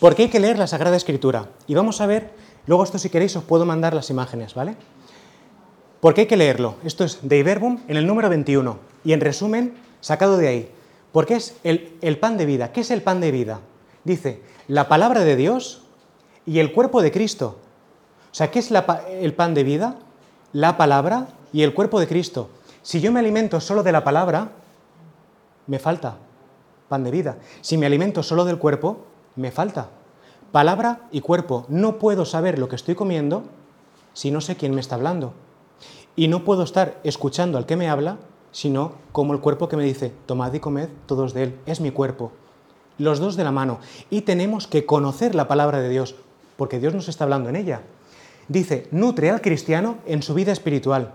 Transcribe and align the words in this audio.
¿Por 0.00 0.14
qué 0.14 0.24
hay 0.24 0.28
que 0.28 0.38
leer 0.38 0.58
la 0.58 0.68
Sagrada 0.68 0.96
Escritura? 0.96 1.48
Y 1.66 1.74
vamos 1.74 2.00
a 2.00 2.06
ver, 2.06 2.30
luego 2.66 2.84
esto 2.84 2.98
si 2.98 3.10
queréis 3.10 3.34
os 3.34 3.42
puedo 3.42 3.66
mandar 3.66 3.94
las 3.94 4.10
imágenes, 4.10 4.54
¿vale? 4.54 4.76
¿Por 6.00 6.14
qué 6.14 6.20
hay 6.22 6.26
que 6.28 6.36
leerlo? 6.36 6.76
Esto 6.84 7.02
es 7.02 7.18
de 7.22 7.38
Iberbum 7.38 7.80
en 7.88 7.96
el 7.96 8.06
número 8.06 8.28
21. 8.28 8.78
Y 9.04 9.12
en 9.12 9.20
resumen, 9.20 9.74
sacado 10.00 10.36
de 10.36 10.46
ahí. 10.46 10.72
Porque 11.10 11.34
es 11.34 11.56
el 11.64 12.18
pan 12.20 12.36
de 12.36 12.46
vida. 12.46 12.70
¿Qué 12.70 12.82
es 12.82 12.92
el 12.92 13.02
pan 13.02 13.20
de 13.20 13.32
vida? 13.32 13.60
Dice, 14.04 14.40
la 14.68 14.88
palabra 14.88 15.24
de 15.24 15.34
Dios 15.34 15.82
y 16.46 16.60
el 16.60 16.72
cuerpo 16.72 17.02
de 17.02 17.10
Cristo. 17.10 17.58
O 18.30 18.34
sea, 18.34 18.52
¿qué 18.52 18.60
es 18.60 18.70
el 18.70 19.34
pan 19.34 19.54
de 19.54 19.64
vida? 19.64 19.96
La 20.52 20.76
palabra 20.76 21.26
y 21.52 21.62
el 21.62 21.74
cuerpo 21.74 21.98
de 21.98 22.06
Cristo. 22.06 22.50
Si 22.82 23.00
yo 23.00 23.10
me 23.10 23.18
alimento 23.18 23.60
solo 23.60 23.82
de 23.82 23.90
la 23.90 24.04
palabra, 24.04 24.52
me 25.66 25.80
falta 25.80 26.18
pan 26.88 27.02
de 27.02 27.10
vida. 27.10 27.38
Si 27.62 27.76
me 27.76 27.86
alimento 27.86 28.22
solo 28.22 28.44
del 28.44 28.58
cuerpo, 28.58 29.04
me 29.38 29.50
falta. 29.50 29.88
Palabra 30.52 31.08
y 31.12 31.20
cuerpo. 31.20 31.64
No 31.68 31.98
puedo 31.98 32.24
saber 32.24 32.58
lo 32.58 32.68
que 32.68 32.76
estoy 32.76 32.94
comiendo 32.94 33.44
si 34.12 34.30
no 34.30 34.40
sé 34.40 34.56
quién 34.56 34.74
me 34.74 34.80
está 34.80 34.96
hablando. 34.96 35.32
Y 36.16 36.28
no 36.28 36.44
puedo 36.44 36.64
estar 36.64 36.98
escuchando 37.04 37.56
al 37.56 37.66
que 37.66 37.76
me 37.76 37.88
habla, 37.88 38.18
sino 38.50 38.92
como 39.12 39.32
el 39.32 39.40
cuerpo 39.40 39.68
que 39.68 39.76
me 39.76 39.84
dice, 39.84 40.12
tomad 40.26 40.52
y 40.52 40.60
comed 40.60 40.88
todos 41.06 41.34
de 41.34 41.44
él, 41.44 41.60
es 41.66 41.80
mi 41.80 41.92
cuerpo. 41.92 42.32
Los 42.98 43.20
dos 43.20 43.36
de 43.36 43.44
la 43.44 43.52
mano. 43.52 43.78
Y 44.10 44.22
tenemos 44.22 44.66
que 44.66 44.84
conocer 44.84 45.36
la 45.36 45.46
palabra 45.46 45.80
de 45.80 45.88
Dios, 45.88 46.16
porque 46.56 46.80
Dios 46.80 46.94
nos 46.94 47.08
está 47.08 47.22
hablando 47.22 47.48
en 47.48 47.56
ella. 47.56 47.82
Dice, 48.48 48.88
nutre 48.90 49.30
al 49.30 49.40
cristiano 49.40 49.98
en 50.06 50.22
su 50.22 50.34
vida 50.34 50.50
espiritual. 50.50 51.12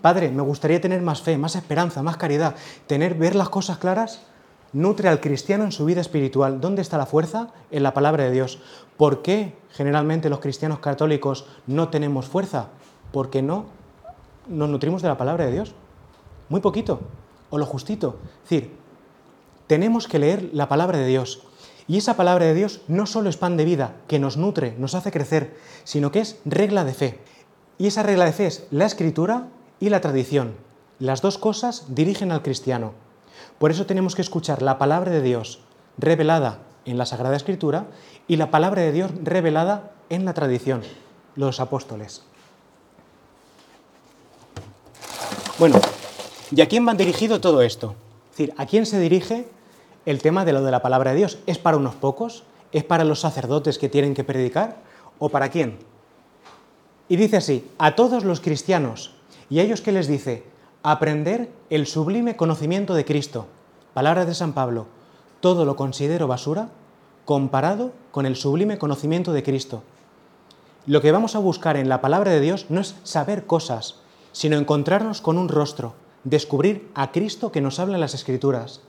Padre, 0.00 0.30
me 0.30 0.42
gustaría 0.42 0.80
tener 0.80 1.02
más 1.02 1.20
fe, 1.20 1.36
más 1.36 1.54
esperanza, 1.54 2.02
más 2.02 2.16
caridad, 2.16 2.54
tener, 2.86 3.14
ver 3.14 3.34
las 3.34 3.50
cosas 3.50 3.76
claras. 3.76 4.22
Nutre 4.72 5.08
al 5.08 5.20
cristiano 5.20 5.64
en 5.64 5.72
su 5.72 5.84
vida 5.84 6.00
espiritual. 6.00 6.60
¿Dónde 6.60 6.82
está 6.82 6.98
la 6.98 7.06
fuerza? 7.06 7.48
En 7.70 7.82
la 7.82 7.94
palabra 7.94 8.24
de 8.24 8.30
Dios. 8.30 8.60
¿Por 8.96 9.22
qué 9.22 9.54
generalmente 9.70 10.28
los 10.28 10.40
cristianos 10.40 10.80
católicos 10.80 11.46
no 11.66 11.88
tenemos 11.88 12.26
fuerza? 12.26 12.68
Porque 13.12 13.40
no 13.40 13.66
nos 14.48 14.68
nutrimos 14.68 15.02
de 15.02 15.08
la 15.08 15.16
palabra 15.16 15.46
de 15.46 15.52
Dios. 15.52 15.74
Muy 16.48 16.60
poquito, 16.60 17.00
o 17.50 17.58
lo 17.58 17.66
justito. 17.66 18.18
Es 18.44 18.50
decir, 18.50 18.76
tenemos 19.66 20.08
que 20.08 20.18
leer 20.18 20.50
la 20.52 20.68
palabra 20.68 20.98
de 20.98 21.06
Dios. 21.06 21.42
Y 21.86 21.96
esa 21.96 22.16
palabra 22.16 22.44
de 22.44 22.54
Dios 22.54 22.82
no 22.88 23.06
solo 23.06 23.30
es 23.30 23.38
pan 23.38 23.56
de 23.56 23.64
vida, 23.64 23.96
que 24.06 24.18
nos 24.18 24.36
nutre, 24.36 24.74
nos 24.78 24.94
hace 24.94 25.10
crecer, 25.10 25.56
sino 25.84 26.12
que 26.12 26.20
es 26.20 26.38
regla 26.44 26.84
de 26.84 26.92
fe. 26.92 27.20
Y 27.78 27.86
esa 27.86 28.02
regla 28.02 28.26
de 28.26 28.32
fe 28.32 28.46
es 28.46 28.66
la 28.70 28.84
escritura 28.84 29.48
y 29.80 29.88
la 29.88 30.02
tradición. 30.02 30.54
Las 30.98 31.22
dos 31.22 31.38
cosas 31.38 31.86
dirigen 31.94 32.32
al 32.32 32.42
cristiano. 32.42 32.92
Por 33.58 33.70
eso 33.70 33.86
tenemos 33.86 34.14
que 34.14 34.22
escuchar 34.22 34.62
la 34.62 34.78
palabra 34.78 35.10
de 35.10 35.22
Dios 35.22 35.60
revelada 35.96 36.58
en 36.84 36.96
la 36.98 37.06
Sagrada 37.06 37.36
Escritura 37.36 37.86
y 38.26 38.36
la 38.36 38.50
palabra 38.50 38.82
de 38.82 38.92
Dios 38.92 39.10
revelada 39.22 39.92
en 40.10 40.24
la 40.24 40.34
tradición, 40.34 40.82
los 41.34 41.60
apóstoles. 41.60 42.22
Bueno, 45.58 45.80
¿y 46.50 46.60
a 46.60 46.68
quién 46.68 46.86
va 46.86 46.94
dirigido 46.94 47.40
todo 47.40 47.62
esto? 47.62 47.94
Es 48.30 48.38
decir, 48.38 48.54
¿a 48.56 48.66
quién 48.66 48.86
se 48.86 49.00
dirige 49.00 49.48
el 50.06 50.22
tema 50.22 50.44
de 50.44 50.52
lo 50.52 50.62
de 50.62 50.70
la 50.70 50.82
palabra 50.82 51.10
de 51.10 51.18
Dios? 51.18 51.38
¿Es 51.46 51.58
para 51.58 51.76
unos 51.76 51.96
pocos? 51.96 52.44
¿Es 52.70 52.84
para 52.84 53.04
los 53.04 53.20
sacerdotes 53.20 53.78
que 53.78 53.88
tienen 53.88 54.14
que 54.14 54.24
predicar? 54.24 54.76
¿O 55.18 55.30
para 55.30 55.50
quién? 55.50 55.78
Y 57.08 57.16
dice 57.16 57.38
así, 57.38 57.68
a 57.78 57.96
todos 57.96 58.24
los 58.24 58.40
cristianos 58.40 59.18
¿Y 59.50 59.60
a 59.60 59.62
ellos 59.62 59.80
qué 59.80 59.92
les 59.92 60.08
dice? 60.08 60.42
Aprender 60.90 61.52
el 61.68 61.86
sublime 61.86 62.36
conocimiento 62.36 62.94
de 62.94 63.04
Cristo. 63.04 63.44
Palabras 63.92 64.26
de 64.26 64.34
San 64.34 64.54
Pablo. 64.54 64.86
Todo 65.40 65.66
lo 65.66 65.76
considero 65.76 66.28
basura 66.28 66.70
comparado 67.26 67.92
con 68.10 68.24
el 68.24 68.36
sublime 68.36 68.78
conocimiento 68.78 69.34
de 69.34 69.42
Cristo. 69.42 69.82
Lo 70.86 71.02
que 71.02 71.12
vamos 71.12 71.36
a 71.36 71.40
buscar 71.40 71.76
en 71.76 71.90
la 71.90 72.00
palabra 72.00 72.30
de 72.30 72.40
Dios 72.40 72.64
no 72.70 72.80
es 72.80 72.94
saber 73.02 73.44
cosas, 73.44 73.96
sino 74.32 74.56
encontrarnos 74.56 75.20
con 75.20 75.36
un 75.36 75.50
rostro, 75.50 75.92
descubrir 76.24 76.90
a 76.94 77.12
Cristo 77.12 77.52
que 77.52 77.60
nos 77.60 77.78
habla 77.80 77.96
en 77.96 78.00
las 78.00 78.14
Escrituras. 78.14 78.80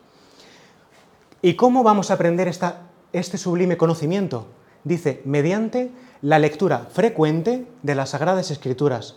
¿Y 1.42 1.56
cómo 1.56 1.84
vamos 1.84 2.12
a 2.12 2.14
aprender 2.14 2.48
esta, 2.48 2.84
este 3.12 3.38
sublime 3.38 3.76
conocimiento? 3.76 4.48
Dice, 4.86 5.22
mediante 5.26 5.92
la 6.22 6.40
lectura 6.40 6.88
frecuente 6.94 7.68
de 7.84 7.96
las 7.96 8.12
Sagradas 8.12 8.52
Escrituras 8.52 9.16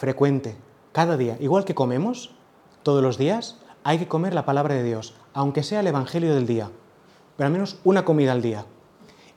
frecuente, 0.00 0.56
cada 0.92 1.18
día, 1.18 1.36
igual 1.40 1.66
que 1.66 1.74
comemos 1.74 2.30
todos 2.82 3.02
los 3.02 3.18
días, 3.18 3.58
hay 3.84 3.98
que 3.98 4.08
comer 4.08 4.32
la 4.32 4.46
palabra 4.46 4.74
de 4.74 4.82
Dios, 4.82 5.12
aunque 5.34 5.62
sea 5.62 5.80
el 5.80 5.88
Evangelio 5.88 6.34
del 6.34 6.46
día, 6.46 6.70
pero 7.36 7.48
al 7.48 7.52
menos 7.52 7.78
una 7.84 8.06
comida 8.06 8.32
al 8.32 8.40
día. 8.40 8.64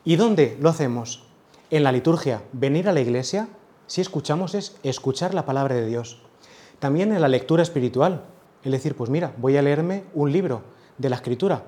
¿Y 0.06 0.16
dónde 0.16 0.58
lo 0.62 0.70
hacemos? 0.70 1.26
En 1.70 1.84
la 1.84 1.92
liturgia, 1.92 2.44
venir 2.54 2.88
a 2.88 2.94
la 2.94 3.02
iglesia, 3.02 3.50
si 3.88 4.00
escuchamos 4.00 4.56
es 4.56 4.78
escuchar 4.84 5.34
la 5.34 5.46
palabra 5.46 5.76
de 5.76 5.86
Dios. 5.86 6.22
También 6.80 7.12
en 7.12 7.20
la 7.20 7.28
lectura 7.28 7.62
espiritual, 7.62 8.24
es 8.64 8.72
decir, 8.72 8.96
pues 8.96 9.10
mira, 9.10 9.34
voy 9.36 9.58
a 9.58 9.62
leerme 9.62 10.06
un 10.14 10.32
libro 10.32 10.62
de 10.98 11.10
la 11.10 11.18
escritura 11.18 11.64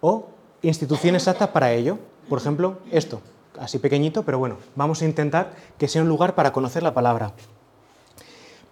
o 0.00 0.28
instituciones 0.62 1.28
aptas 1.28 1.50
para 1.50 1.74
ello, 1.74 1.98
por 2.30 2.38
ejemplo, 2.38 2.78
esto, 2.90 3.20
así 3.58 3.78
pequeñito, 3.78 4.22
pero 4.22 4.38
bueno, 4.38 4.56
vamos 4.74 5.02
a 5.02 5.04
intentar 5.04 5.54
que 5.76 5.86
sea 5.86 6.00
un 6.00 6.08
lugar 6.08 6.34
para 6.34 6.54
conocer 6.54 6.82
la 6.82 6.94
palabra 6.94 7.34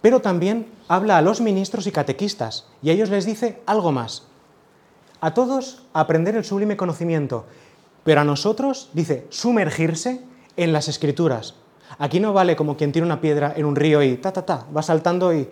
pero 0.01 0.21
también 0.21 0.67
habla 0.87 1.17
a 1.17 1.21
los 1.21 1.41
ministros 1.41 1.87
y 1.87 1.91
catequistas, 1.91 2.65
y 2.81 2.89
a 2.89 2.93
ellos 2.93 3.09
les 3.09 3.25
dice 3.25 3.61
algo 3.65 3.91
más. 3.91 4.23
A 5.21 5.33
todos 5.33 5.83
aprender 5.93 6.35
el 6.35 6.45
sublime 6.45 6.77
conocimiento, 6.77 7.45
pero 8.03 8.21
a 8.21 8.23
nosotros 8.23 8.89
dice 8.93 9.27
sumergirse 9.29 10.21
en 10.55 10.73
las 10.73 10.87
escrituras. 10.87 11.55
Aquí 11.97 12.19
no 12.19 12.33
vale 12.33 12.55
como 12.55 12.77
quien 12.77 12.91
tiene 12.91 13.05
una 13.05 13.19
piedra 13.19 13.53
en 13.55 13.65
un 13.65 13.75
río 13.75 14.01
y 14.03 14.17
ta, 14.17 14.31
ta, 14.31 14.45
ta, 14.45 14.65
va 14.75 14.81
saltando 14.81 15.33
y 15.33 15.49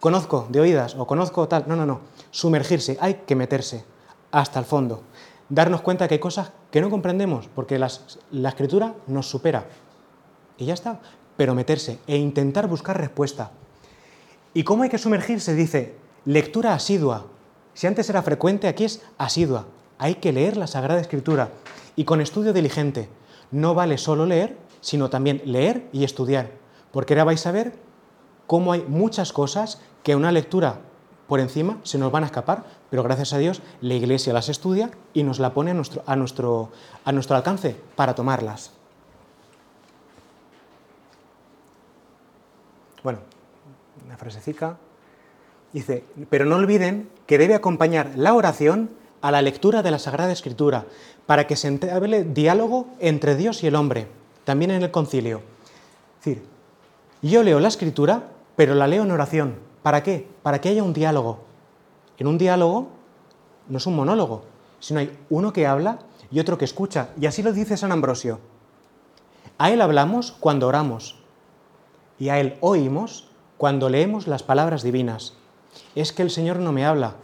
conozco 0.00 0.46
de 0.48 0.60
oídas 0.60 0.96
o 0.96 1.06
conozco 1.06 1.46
tal. 1.46 1.64
No, 1.66 1.76
no, 1.76 1.86
no. 1.86 2.00
Sumergirse, 2.30 2.96
hay 3.00 3.22
que 3.26 3.36
meterse 3.36 3.84
hasta 4.32 4.58
el 4.58 4.64
fondo. 4.64 5.02
Darnos 5.48 5.80
cuenta 5.80 6.08
que 6.08 6.14
hay 6.14 6.20
cosas 6.20 6.52
que 6.70 6.80
no 6.80 6.90
comprendemos 6.90 7.48
porque 7.54 7.78
la 7.78 8.48
escritura 8.48 8.94
nos 9.06 9.28
supera. 9.28 9.66
Y 10.56 10.66
ya 10.66 10.74
está. 10.74 11.00
Pero 11.36 11.54
meterse 11.54 12.00
e 12.06 12.16
intentar 12.16 12.66
buscar 12.66 12.98
respuesta. 12.98 13.52
¿Y 14.54 14.64
cómo 14.64 14.82
hay 14.82 14.88
que 14.88 14.98
sumergirse? 14.98 15.54
Dice, 15.54 15.94
lectura 16.24 16.74
asidua. 16.74 17.26
Si 17.74 17.86
antes 17.86 18.08
era 18.10 18.22
frecuente, 18.22 18.68
aquí 18.68 18.84
es 18.84 19.02
asidua. 19.18 19.66
Hay 19.98 20.16
que 20.16 20.32
leer 20.32 20.56
la 20.56 20.66
Sagrada 20.66 21.00
Escritura 21.00 21.50
y 21.96 22.04
con 22.04 22.20
estudio 22.20 22.52
diligente. 22.52 23.08
No 23.50 23.74
vale 23.74 23.98
solo 23.98 24.26
leer, 24.26 24.56
sino 24.80 25.10
también 25.10 25.42
leer 25.44 25.88
y 25.92 26.04
estudiar. 26.04 26.50
Porque 26.92 27.14
ahora 27.14 27.24
vais 27.24 27.46
a 27.46 27.52
ver 27.52 27.74
cómo 28.46 28.72
hay 28.72 28.84
muchas 28.88 29.32
cosas 29.32 29.80
que 30.02 30.16
una 30.16 30.32
lectura 30.32 30.80
por 31.28 31.40
encima 31.40 31.78
se 31.82 31.98
nos 31.98 32.10
van 32.10 32.22
a 32.22 32.26
escapar, 32.26 32.64
pero 32.88 33.02
gracias 33.02 33.34
a 33.34 33.38
Dios 33.38 33.60
la 33.82 33.94
Iglesia 33.94 34.32
las 34.32 34.48
estudia 34.48 34.90
y 35.12 35.22
nos 35.22 35.38
la 35.38 35.52
pone 35.52 35.72
a 35.72 35.74
nuestro, 35.74 36.02
a 36.06 36.16
nuestro, 36.16 36.70
a 37.04 37.12
nuestro 37.12 37.36
alcance 37.36 37.76
para 37.94 38.14
tomarlas. 38.14 38.72
Bueno, 43.02 43.20
una 44.08 44.16
frasecica. 44.16 44.78
Dice, 45.74 46.02
pero 46.30 46.46
no 46.46 46.56
olviden 46.56 47.10
que 47.26 47.36
debe 47.36 47.54
acompañar 47.54 48.12
la 48.16 48.32
oración 48.32 48.88
a 49.20 49.30
la 49.30 49.42
lectura 49.42 49.82
de 49.82 49.90
la 49.90 49.98
Sagrada 49.98 50.32
Escritura, 50.32 50.86
para 51.26 51.46
que 51.46 51.56
se 51.56 51.68
entablе 51.68 52.24
diálogo 52.24 52.86
entre 53.00 53.36
Dios 53.36 53.62
y 53.62 53.66
el 53.66 53.74
hombre, 53.74 54.06
también 54.44 54.70
en 54.70 54.82
el 54.82 54.90
concilio. 54.90 55.42
Es 56.18 56.24
decir, 56.24 56.42
yo 57.20 57.42
leo 57.42 57.60
la 57.60 57.68
Escritura, 57.68 58.30
pero 58.56 58.74
la 58.74 58.86
leo 58.86 59.02
en 59.02 59.10
oración. 59.10 59.56
¿Para 59.82 60.02
qué? 60.02 60.26
Para 60.42 60.58
que 60.62 60.70
haya 60.70 60.82
un 60.82 60.94
diálogo. 60.94 61.40
En 62.16 62.28
un 62.28 62.38
diálogo 62.38 62.88
no 63.68 63.76
es 63.76 63.86
un 63.86 63.94
monólogo, 63.94 64.44
sino 64.80 65.00
hay 65.00 65.18
uno 65.28 65.52
que 65.52 65.66
habla 65.66 65.98
y 66.30 66.40
otro 66.40 66.56
que 66.56 66.64
escucha. 66.64 67.10
Y 67.20 67.26
así 67.26 67.42
lo 67.42 67.52
dice 67.52 67.76
San 67.76 67.92
Ambrosio. 67.92 68.40
A 69.58 69.70
Él 69.70 69.82
hablamos 69.82 70.32
cuando 70.32 70.66
oramos 70.66 71.18
y 72.18 72.30
a 72.30 72.40
Él 72.40 72.56
oímos 72.60 73.27
cuando 73.58 73.88
leemos 73.88 74.28
las 74.28 74.42
palabras 74.42 74.82
divinas. 74.82 75.34
Es 75.94 76.12
que 76.12 76.22
el 76.22 76.30
Señor 76.30 76.60
no 76.60 76.72
me 76.72 76.86
habla. 76.86 77.14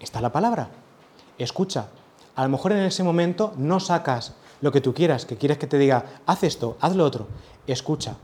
Está 0.00 0.20
la 0.20 0.32
palabra. 0.32 0.70
Escucha. 1.36 1.88
A 2.36 2.44
lo 2.44 2.48
mejor 2.48 2.72
en 2.72 2.78
ese 2.78 3.02
momento 3.02 3.52
no 3.56 3.80
sacas 3.80 4.34
lo 4.60 4.72
que 4.72 4.80
tú 4.80 4.94
quieras, 4.94 5.26
que 5.26 5.36
quieres 5.36 5.58
que 5.58 5.66
te 5.66 5.78
diga, 5.78 6.06
haz 6.24 6.44
esto, 6.44 6.76
haz 6.80 6.94
lo 6.94 7.04
otro. 7.04 7.26
Escucha. 7.66 8.14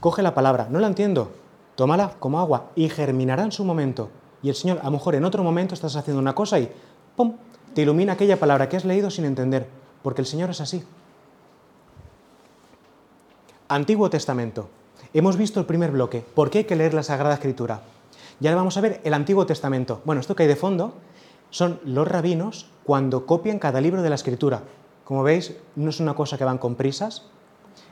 Coge 0.00 0.22
la 0.22 0.34
palabra. 0.34 0.66
No 0.68 0.80
la 0.80 0.88
entiendo. 0.88 1.30
Tómala 1.76 2.16
como 2.18 2.40
agua 2.40 2.70
y 2.74 2.88
germinará 2.88 3.44
en 3.44 3.52
su 3.52 3.64
momento. 3.64 4.10
Y 4.42 4.48
el 4.48 4.56
Señor, 4.56 4.80
a 4.80 4.86
lo 4.86 4.90
mejor 4.90 5.14
en 5.14 5.24
otro 5.24 5.44
momento 5.44 5.74
estás 5.74 5.94
haciendo 5.94 6.20
una 6.20 6.34
cosa 6.34 6.58
y 6.58 6.70
¡pum! 7.16 7.36
te 7.74 7.82
ilumina 7.82 8.14
aquella 8.14 8.38
palabra 8.38 8.68
que 8.68 8.76
has 8.76 8.84
leído 8.84 9.10
sin 9.10 9.24
entender, 9.24 9.68
porque 10.02 10.20
el 10.20 10.26
Señor 10.26 10.50
es 10.50 10.60
así. 10.60 10.84
Antiguo 13.68 14.10
Testamento. 14.10 14.68
Hemos 15.14 15.36
visto 15.36 15.60
el 15.60 15.66
primer 15.66 15.90
bloque, 15.90 16.24
¿por 16.34 16.48
qué 16.48 16.58
hay 16.58 16.64
que 16.64 16.74
leer 16.74 16.94
la 16.94 17.02
Sagrada 17.02 17.34
Escritura? 17.34 17.82
Ya 18.40 18.54
vamos 18.54 18.78
a 18.78 18.80
ver 18.80 19.02
el 19.04 19.12
Antiguo 19.12 19.44
Testamento. 19.44 20.00
Bueno, 20.06 20.22
esto 20.22 20.34
que 20.34 20.44
hay 20.44 20.48
de 20.48 20.56
fondo 20.56 20.94
son 21.50 21.80
los 21.84 22.08
rabinos 22.08 22.70
cuando 22.84 23.26
copian 23.26 23.58
cada 23.58 23.82
libro 23.82 24.00
de 24.00 24.08
la 24.08 24.14
escritura. 24.14 24.62
Como 25.04 25.22
veis, 25.22 25.54
no 25.76 25.90
es 25.90 26.00
una 26.00 26.14
cosa 26.14 26.38
que 26.38 26.46
van 26.46 26.56
con 26.56 26.76
prisas, 26.76 27.24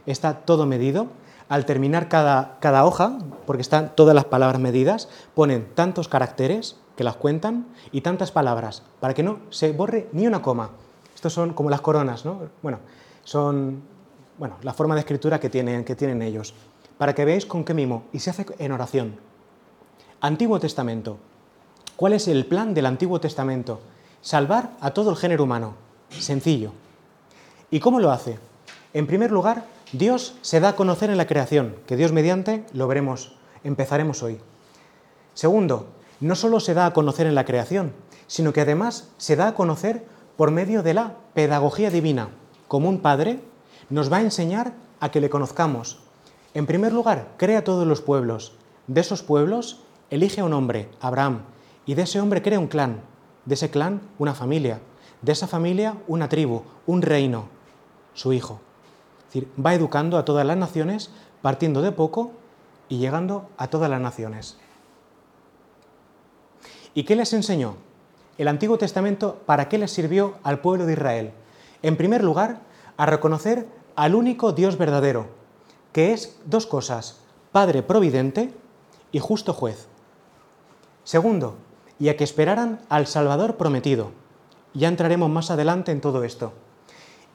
está 0.06 0.32
todo 0.46 0.64
medido. 0.64 1.08
Al 1.50 1.66
terminar 1.66 2.08
cada, 2.08 2.56
cada 2.58 2.86
hoja, 2.86 3.18
porque 3.44 3.60
están 3.60 3.94
todas 3.94 4.14
las 4.14 4.24
palabras 4.24 4.58
medidas, 4.58 5.10
ponen 5.34 5.68
tantos 5.74 6.08
caracteres 6.08 6.76
que 6.96 7.04
las 7.04 7.16
cuentan 7.16 7.66
y 7.92 8.00
tantas 8.00 8.30
palabras, 8.30 8.82
para 8.98 9.12
que 9.12 9.22
no 9.22 9.40
se 9.50 9.72
borre 9.72 10.08
ni 10.12 10.26
una 10.26 10.40
coma. 10.40 10.70
Estos 11.14 11.34
son 11.34 11.52
como 11.52 11.68
las 11.68 11.82
coronas, 11.82 12.24
¿no? 12.24 12.40
Bueno, 12.62 12.78
son 13.24 13.82
bueno, 14.40 14.56
la 14.62 14.72
forma 14.72 14.94
de 14.94 15.00
escritura 15.00 15.38
que 15.38 15.50
tienen, 15.50 15.84
que 15.84 15.94
tienen 15.94 16.22
ellos, 16.22 16.54
para 17.00 17.14
que 17.14 17.24
veáis 17.24 17.46
con 17.46 17.64
qué 17.64 17.72
mimo, 17.72 18.02
y 18.12 18.18
se 18.18 18.28
hace 18.28 18.44
en 18.58 18.72
oración. 18.72 19.16
Antiguo 20.20 20.60
Testamento. 20.60 21.16
¿Cuál 21.96 22.12
es 22.12 22.28
el 22.28 22.44
plan 22.44 22.74
del 22.74 22.84
Antiguo 22.84 23.18
Testamento? 23.22 23.80
Salvar 24.20 24.72
a 24.82 24.90
todo 24.90 25.08
el 25.08 25.16
género 25.16 25.44
humano. 25.44 25.76
Sencillo. 26.10 26.72
¿Y 27.70 27.80
cómo 27.80 28.00
lo 28.00 28.10
hace? 28.10 28.38
En 28.92 29.06
primer 29.06 29.30
lugar, 29.32 29.64
Dios 29.92 30.34
se 30.42 30.60
da 30.60 30.68
a 30.68 30.76
conocer 30.76 31.08
en 31.08 31.16
la 31.16 31.26
creación, 31.26 31.74
que 31.86 31.96
Dios 31.96 32.12
mediante 32.12 32.66
lo 32.74 32.86
veremos, 32.86 33.34
empezaremos 33.64 34.22
hoy. 34.22 34.38
Segundo, 35.32 35.86
no 36.20 36.34
solo 36.34 36.60
se 36.60 36.74
da 36.74 36.84
a 36.84 36.92
conocer 36.92 37.26
en 37.26 37.34
la 37.34 37.46
creación, 37.46 37.94
sino 38.26 38.52
que 38.52 38.60
además 38.60 39.08
se 39.16 39.36
da 39.36 39.48
a 39.48 39.54
conocer 39.54 40.04
por 40.36 40.50
medio 40.50 40.82
de 40.82 40.92
la 40.92 41.14
pedagogía 41.32 41.90
divina. 41.90 42.28
Como 42.68 42.90
un 42.90 43.00
padre 43.00 43.40
nos 43.88 44.12
va 44.12 44.18
a 44.18 44.20
enseñar 44.20 44.74
a 45.00 45.10
que 45.10 45.22
le 45.22 45.30
conozcamos. 45.30 46.02
En 46.52 46.66
primer 46.66 46.92
lugar, 46.92 47.34
crea 47.36 47.62
todos 47.62 47.86
los 47.86 48.00
pueblos. 48.00 48.52
De 48.88 49.00
esos 49.00 49.22
pueblos, 49.22 49.82
elige 50.10 50.40
a 50.40 50.44
un 50.44 50.52
hombre, 50.52 50.88
Abraham, 51.00 51.42
y 51.86 51.94
de 51.94 52.02
ese 52.02 52.20
hombre 52.20 52.42
crea 52.42 52.58
un 52.58 52.66
clan. 52.66 53.02
De 53.44 53.54
ese 53.54 53.70
clan, 53.70 54.00
una 54.18 54.34
familia. 54.34 54.80
De 55.22 55.32
esa 55.32 55.46
familia, 55.46 55.96
una 56.08 56.28
tribu, 56.28 56.62
un 56.86 57.02
reino, 57.02 57.44
su 58.14 58.32
hijo. 58.32 58.60
Es 59.20 59.34
decir, 59.34 59.48
va 59.64 59.74
educando 59.74 60.18
a 60.18 60.24
todas 60.24 60.44
las 60.44 60.56
naciones, 60.56 61.10
partiendo 61.40 61.82
de 61.82 61.92
poco 61.92 62.32
y 62.88 62.98
llegando 62.98 63.48
a 63.56 63.68
todas 63.68 63.88
las 63.88 64.00
naciones. 64.00 64.58
¿Y 66.94 67.04
qué 67.04 67.14
les 67.14 67.32
enseñó? 67.32 67.76
El 68.38 68.48
Antiguo 68.48 68.76
Testamento, 68.76 69.40
¿para 69.46 69.68
qué 69.68 69.78
les 69.78 69.92
sirvió 69.92 70.34
al 70.42 70.58
pueblo 70.58 70.86
de 70.86 70.94
Israel? 70.94 71.32
En 71.82 71.96
primer 71.96 72.24
lugar, 72.24 72.62
a 72.96 73.06
reconocer 73.06 73.68
al 73.94 74.16
único 74.16 74.52
Dios 74.52 74.76
verdadero, 74.76 75.39
que 75.92 76.12
es 76.12 76.38
dos 76.44 76.66
cosas, 76.66 77.20
Padre 77.52 77.82
Providente 77.82 78.52
y 79.12 79.18
justo 79.18 79.52
juez. 79.52 79.88
Segundo, 81.04 81.56
y 81.98 82.08
a 82.08 82.16
que 82.16 82.24
esperaran 82.24 82.80
al 82.88 83.06
Salvador 83.06 83.56
prometido. 83.56 84.12
Ya 84.72 84.88
entraremos 84.88 85.28
más 85.28 85.50
adelante 85.50 85.92
en 85.92 86.00
todo 86.00 86.24
esto. 86.24 86.52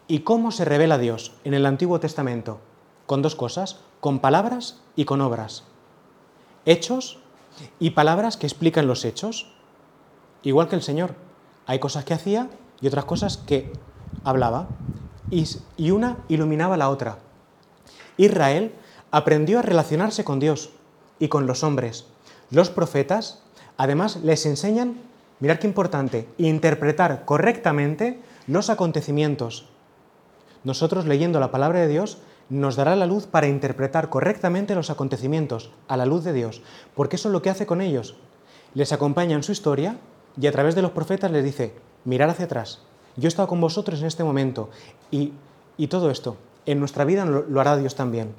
¿Y 0.08 0.20
cómo 0.20 0.52
se 0.52 0.66
revela 0.66 0.98
Dios 0.98 1.34
en 1.44 1.54
el 1.54 1.66
Antiguo 1.66 2.00
Testamento? 2.00 2.60
Con 3.06 3.22
dos 3.22 3.36
cosas, 3.36 3.80
con 4.00 4.20
palabras 4.20 4.82
y 4.96 5.06
con 5.06 5.22
obras. 5.22 5.64
Hechos 6.66 7.20
y 7.80 7.92
palabras 7.92 8.38
que 8.38 8.48
explican 8.48 8.88
los 8.88 9.06
hechos. 9.06 9.54
Igual 10.44 10.68
que 10.68 10.76
el 10.76 10.82
Señor. 10.82 11.16
Hay 11.68 11.80
cosas 11.80 12.06
que 12.06 12.14
hacía 12.14 12.50
y 12.82 12.88
otras 12.88 13.06
cosas 13.06 13.38
que 13.38 13.72
hablaba. 14.24 14.68
Y, 15.32 15.92
una 15.92 16.18
iluminaba 16.28 16.78
la 16.78 16.90
otra. 16.90 17.18
Israel 18.18 18.74
aprendió 19.12 19.60
a 19.60 19.64
relacionarse 19.64 20.24
con 20.24 20.40
Dios 20.40 20.72
y 21.20 21.28
con 21.28 21.48
los 21.48 21.64
hombres. 21.64 22.06
Los 22.52 22.70
profetas, 22.70 23.42
además, 23.78 24.18
les 24.18 24.46
enseñan, 24.46 24.98
mirad 25.40 25.58
qué 25.58 25.68
importante, 25.68 26.28
interpretar 26.38 27.26
correctamente 27.26 28.20
los 28.48 28.70
acontecimientos 28.70 29.68
nosotros 30.66 31.06
leyendo 31.06 31.40
la 31.40 31.52
palabra 31.52 31.80
de 31.80 31.88
Dios 31.88 32.18
nos 32.50 32.76
dará 32.76 32.96
la 32.96 33.06
luz 33.06 33.28
para 33.28 33.48
interpretar 33.48 34.10
correctamente 34.10 34.74
los 34.74 34.90
acontecimientos 34.90 35.70
a 35.88 35.96
la 35.96 36.08
luz 36.08 36.24
de 36.24 36.34
Dios, 36.34 36.64
porque 36.96 37.16
eso 37.18 37.30
es 37.30 37.34
lo 37.34 37.44
que 37.44 37.52
hace 37.52 37.68
con 37.68 37.82
ellos. 37.82 38.16
Les 38.74 38.92
acompaña 38.92 39.36
en 39.36 39.44
su 39.44 39.52
historia 39.52 39.98
y 40.42 40.48
a 40.48 40.52
través 40.52 40.74
de 40.74 40.82
los 40.82 40.92
profetas 40.92 41.32
les 41.32 41.44
dice, 41.44 41.74
mirar 42.04 42.30
hacia 42.30 42.46
atrás, 42.46 42.82
yo 43.16 43.28
he 43.28 43.30
estado 43.30 43.48
con 43.48 43.62
vosotros 43.62 44.02
en 44.02 44.08
este 44.08 44.24
momento 44.24 44.70
y, 45.12 45.34
todo 45.88 46.10
esto, 46.10 46.36
en 46.66 46.80
nuestra 46.80 47.06
vida 47.06 47.26
lo, 47.26 47.62
hará 47.62 47.78
Dios 47.78 47.96
también. 47.96 48.34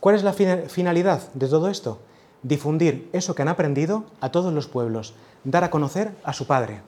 ¿Cuál 0.00 0.14
es 0.14 0.22
la 0.22 0.32
finalidad 0.32 1.32
de 1.34 1.48
todo 1.48 1.68
esto? 1.68 1.98
Difundir 2.42 3.10
eso 3.12 3.34
que 3.34 3.42
han 3.42 3.48
aprendido 3.48 4.04
a 4.20 4.30
todos 4.30 4.52
los 4.52 4.66
pueblos, 4.66 5.14
dar 5.44 5.64
a 5.64 5.70
conocer 5.70 6.14
a 6.24 6.32
su 6.32 6.46
Padre. 6.46 6.80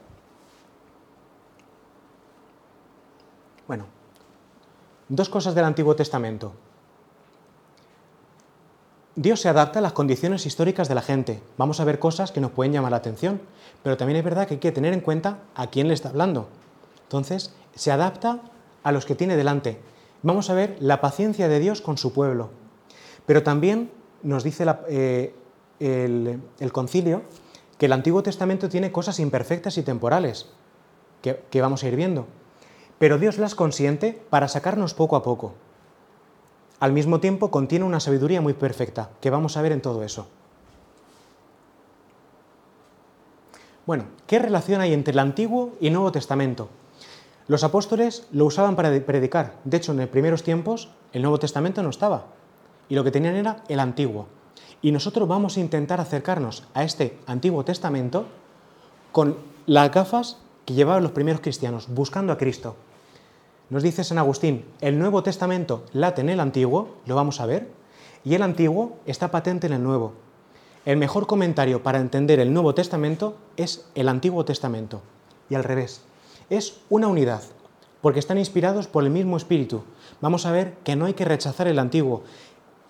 Bueno, 3.67 3.85
Dos 5.09 5.29
cosas 5.29 5.53
del 5.53 5.65
Antiguo 5.65 5.95
Testamento. 5.95 6.53
Dios 9.15 9.41
se 9.41 9.49
adapta 9.49 9.77
a 9.77 9.81
las 9.81 9.93
condiciones 9.93 10.47
históricas 10.47 10.87
de 10.87 10.95
la 10.95 11.03
gente. 11.03 11.39
Vamos 11.55 11.79
a 11.79 11.83
ver 11.83 11.99
cosas 11.99 12.31
que 12.31 12.41
nos 12.41 12.51
pueden 12.51 12.73
llamar 12.73 12.89
la 12.91 12.97
atención, 12.97 13.39
pero 13.83 13.95
también 13.95 14.17
es 14.17 14.23
verdad 14.23 14.47
que 14.47 14.55
hay 14.55 14.59
que 14.59 14.71
tener 14.71 14.91
en 14.91 15.01
cuenta 15.01 15.39
a 15.53 15.67
quién 15.67 15.87
le 15.87 15.93
está 15.93 16.09
hablando. 16.09 16.47
Entonces, 17.03 17.53
se 17.75 17.91
adapta 17.91 18.39
a 18.81 18.91
los 18.91 19.05
que 19.05 19.13
tiene 19.13 19.35
delante. 19.35 19.79
Vamos 20.23 20.49
a 20.49 20.53
ver 20.53 20.77
la 20.79 21.01
paciencia 21.01 21.47
de 21.47 21.59
Dios 21.59 21.81
con 21.81 21.97
su 21.97 22.13
pueblo. 22.13 22.49
Pero 23.25 23.43
también 23.43 23.91
nos 24.23 24.43
dice 24.43 24.65
eh, 24.89 25.35
el, 25.79 26.71
concilio 26.71 27.21
que 27.77 27.85
el 27.85 27.93
Antiguo 27.93 28.23
Testamento 28.23 28.69
tiene 28.69 28.91
cosas 28.91 29.19
imperfectas 29.19 29.77
y 29.77 29.83
temporales, 29.83 30.49
que, 31.21 31.43
que 31.49 31.61
vamos 31.61 31.83
a 31.83 31.87
ir 31.87 31.95
viendo 31.95 32.25
pero 33.03 33.17
Dios 33.17 33.37
las 33.37 33.53
consiente 33.53 34.17
para 34.29 34.47
sacarnos 34.47 34.93
poco 34.93 35.17
a 35.17 35.23
poco. 35.23 35.55
Al 36.79 36.93
mismo 36.93 37.19
tiempo 37.19 37.51
contiene 37.51 37.83
una 37.83 37.99
sabiduría 37.99 38.39
muy 38.39 38.53
perfecta, 38.53 39.09
que 39.19 39.29
vamos 39.29 39.57
a 39.57 39.61
ver 39.61 39.73
en 39.73 39.81
todo 39.81 40.03
eso. 40.03 40.27
Bueno, 43.85 44.05
¿qué 44.25 44.39
relación 44.39 44.79
hay 44.79 44.93
entre 44.93 45.11
el 45.11 45.19
Antiguo 45.19 45.73
y 45.81 45.89
Nuevo 45.89 46.13
Testamento? 46.13 46.69
Los 47.47 47.63
apóstoles 47.63 48.27
lo 48.31 48.45
usaban 48.45 48.75
para 48.75 48.89
predicar. 49.05 49.55
De 49.65 49.77
hecho, 49.77 49.91
en 49.91 49.99
los 49.99 50.07
primeros 50.07 50.43
tiempos 50.43 50.89
el 51.11 51.21
Nuevo 51.21 51.39
Testamento 51.39 51.83
no 51.83 51.89
estaba. 51.89 52.27
Y 52.87 52.95
lo 52.95 53.03
que 53.03 53.11
tenían 53.11 53.35
era 53.35 53.63
el 53.67 53.79
Antiguo. 53.79 54.27
Y 54.81 54.91
nosotros 54.91 55.27
vamos 55.27 55.57
a 55.57 55.59
intentar 55.59 55.99
acercarnos 55.99 56.63
a 56.73 56.83
este 56.83 57.17
Antiguo 57.27 57.65
Testamento 57.65 58.25
con 59.11 59.37
las 59.65 59.91
gafas 59.91 60.37
que 60.65 60.73
llevaban 60.73 61.03
los 61.03 61.11
primeros 61.11 61.41
cristianos, 61.41 61.87
buscando 61.89 62.31
a 62.31 62.37
Cristo. 62.37 62.75
Nos 63.69 63.83
dice 63.83 64.03
San 64.03 64.17
Agustín, 64.17 64.65
el 64.81 64.99
Nuevo 64.99 65.23
Testamento 65.23 65.83
late 65.93 66.21
en 66.21 66.29
el 66.29 66.39
Antiguo, 66.39 66.97
lo 67.05 67.15
vamos 67.15 67.41
a 67.41 67.45
ver, 67.45 67.69
y 68.23 68.35
el 68.35 68.43
Antiguo 68.43 68.97
está 69.05 69.31
patente 69.31 69.67
en 69.67 69.73
el 69.73 69.83
Nuevo. 69.83 70.13
El 70.85 70.97
mejor 70.97 71.27
comentario 71.27 71.83
para 71.83 71.99
entender 71.99 72.39
el 72.39 72.53
Nuevo 72.53 72.75
Testamento 72.75 73.37
es 73.57 73.85
el 73.95 74.09
Antiguo 74.09 74.45
Testamento, 74.45 75.01
y 75.49 75.55
al 75.55 75.63
revés. 75.63 76.03
Es 76.49 76.79
una 76.89 77.07
unidad, 77.07 77.41
porque 78.01 78.19
están 78.19 78.37
inspirados 78.37 78.87
por 78.87 79.03
el 79.03 79.09
mismo 79.09 79.37
espíritu. 79.37 79.83
Vamos 80.21 80.45
a 80.45 80.51
ver 80.51 80.75
que 80.83 80.95
no 80.95 81.05
hay 81.05 81.13
que 81.13 81.25
rechazar 81.25 81.67
el 81.67 81.79
Antiguo. 81.79 82.23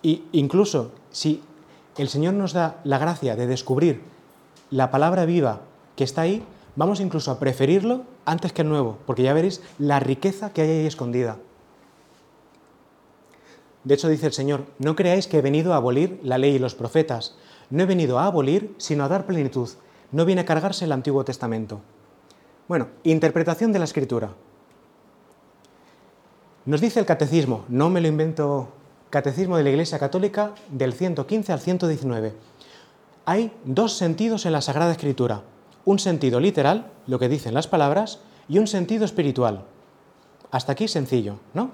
Y 0.02 0.24
incluso 0.32 0.92
si 1.10 1.42
el 1.96 2.08
Señor 2.08 2.34
nos 2.34 2.52
da 2.52 2.80
la 2.84 2.98
gracia 2.98 3.36
de 3.36 3.46
descubrir 3.46 4.02
la 4.70 4.90
palabra 4.90 5.24
viva 5.24 5.60
que 5.96 6.04
está 6.04 6.22
ahí, 6.22 6.44
vamos 6.76 7.00
incluso 7.00 7.30
a 7.30 7.38
preferirlo 7.38 8.02
antes 8.24 8.52
que 8.52 8.62
el 8.62 8.68
nuevo, 8.68 8.98
porque 9.06 9.22
ya 9.22 9.32
veréis 9.32 9.62
la 9.78 10.00
riqueza 10.00 10.52
que 10.52 10.62
hay 10.62 10.70
ahí 10.70 10.86
escondida. 10.86 11.38
De 13.84 13.94
hecho, 13.94 14.08
dice 14.08 14.26
el 14.26 14.32
Señor, 14.32 14.64
no 14.78 14.96
creáis 14.96 15.26
que 15.26 15.38
he 15.38 15.42
venido 15.42 15.74
a 15.74 15.76
abolir 15.76 16.18
la 16.22 16.38
ley 16.38 16.54
y 16.54 16.58
los 16.58 16.74
profetas. 16.74 17.36
No 17.68 17.82
he 17.82 17.86
venido 17.86 18.18
a 18.18 18.26
abolir, 18.26 18.74
sino 18.78 19.04
a 19.04 19.08
dar 19.08 19.26
plenitud. 19.26 19.68
No 20.10 20.24
viene 20.24 20.40
a 20.40 20.46
cargarse 20.46 20.86
el 20.86 20.92
Antiguo 20.92 21.24
Testamento. 21.24 21.80
Bueno, 22.68 22.88
interpretación 23.02 23.72
de 23.72 23.78
la 23.78 23.84
Escritura. 23.84 24.30
Nos 26.64 26.80
dice 26.80 27.00
el 27.00 27.06
Catecismo, 27.06 27.64
no 27.68 27.90
me 27.90 28.00
lo 28.00 28.08
invento, 28.08 28.68
Catecismo 29.10 29.56
de 29.56 29.64
la 29.64 29.70
Iglesia 29.70 29.98
Católica 29.98 30.54
del 30.70 30.92
115 30.92 31.52
al 31.52 31.60
119. 31.60 32.32
Hay 33.26 33.52
dos 33.64 33.96
sentidos 33.96 34.46
en 34.46 34.52
la 34.52 34.62
Sagrada 34.62 34.92
Escritura 34.92 35.42
un 35.84 35.98
sentido 35.98 36.40
literal, 36.40 36.90
lo 37.06 37.18
que 37.18 37.28
dicen 37.28 37.54
las 37.54 37.66
palabras, 37.66 38.20
y 38.48 38.58
un 38.58 38.66
sentido 38.66 39.04
espiritual. 39.04 39.64
Hasta 40.50 40.72
aquí 40.72 40.88
sencillo, 40.88 41.36
¿no? 41.52 41.70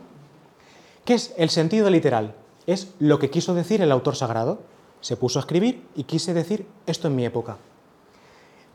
¿Qué 1.05 1.15
es 1.15 1.35
el 1.37 1.51
sentido 1.51 1.91
literal? 1.91 2.35
Es 2.67 2.93
lo 2.99 3.19
que 3.19 3.31
quiso 3.31 3.55
decir 3.55 3.83
el 3.83 3.93
autor 3.93 4.17
sagrado. 4.17 4.61
Se 5.01 5.17
puso 5.17 5.39
a 5.39 5.43
escribir 5.43 5.87
y 5.95 6.05
quise 6.05 6.35
decir 6.35 6.67
esto 6.87 7.09
en 7.09 7.17
mi 7.17 7.25
época. 7.25 7.57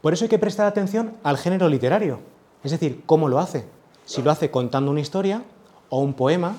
Por 0.05 0.13
eso 0.13 0.25
hay 0.25 0.29
que 0.29 0.37
prestar 0.37 0.67
atención 0.67 1.13
al 1.23 1.35
género 1.35 1.67
literario, 1.67 2.19
es 2.63 2.69
decir, 2.69 3.01
cómo 3.07 3.27
lo 3.27 3.39
hace. 3.39 3.65
Si 4.05 4.21
lo 4.21 4.29
hace 4.29 4.51
contando 4.51 4.91
una 4.91 4.99
historia 4.99 5.41
o 5.89 5.99
un 5.99 6.13
poema, 6.13 6.57